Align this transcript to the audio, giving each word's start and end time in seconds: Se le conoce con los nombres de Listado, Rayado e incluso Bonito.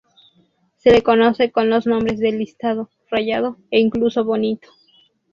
Se 0.77 0.89
le 0.89 1.03
conoce 1.03 1.51
con 1.51 1.69
los 1.69 1.85
nombres 1.85 2.17
de 2.17 2.31
Listado, 2.31 2.89
Rayado 3.11 3.57
e 3.69 3.79
incluso 3.79 4.23
Bonito. 4.25 4.67